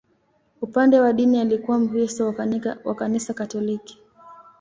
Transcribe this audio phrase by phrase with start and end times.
[0.61, 2.35] Upande wa dini, alikuwa Mkristo
[2.83, 3.97] wa Kanisa Katoliki.